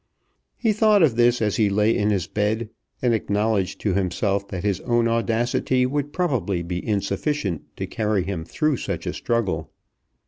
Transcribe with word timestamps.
He 0.57 0.73
thought 0.73 1.03
of 1.03 1.15
this 1.15 1.43
as 1.43 1.57
he 1.57 1.69
lay 1.69 1.95
in 1.95 2.09
his 2.09 2.25
bed, 2.25 2.69
and 3.03 3.13
acknowledged 3.13 3.79
to 3.81 3.93
himself 3.93 4.47
that 4.47 4.63
his 4.63 4.79
own 4.79 5.07
audacity 5.07 5.85
would 5.85 6.11
probably 6.11 6.63
be 6.63 6.83
insufficient 6.83 7.61
to 7.77 7.85
carry 7.85 8.23
him 8.23 8.43
through 8.43 8.77
such 8.77 9.05
a 9.05 9.13
struggle. 9.13 9.69